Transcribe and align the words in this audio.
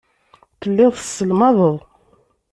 Telliḍ 0.61 0.93
tesselmadeḍ. 0.95 1.75